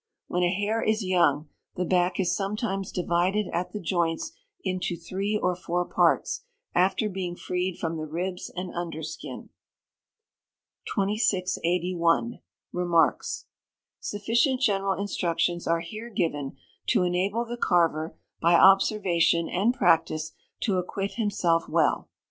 [0.25, 4.31] When a hare is young, the back is sometimes divided at the joints
[4.63, 6.41] into three or four parts,
[6.73, 9.49] after being freed from the ribs and under skin.
[10.95, 12.39] 2681.
[12.73, 13.45] Remarks.
[13.99, 16.57] Sufficient general instructions are here given
[16.87, 20.31] to enable the carver, by observation and practice,
[20.61, 22.09] to acquit himself well.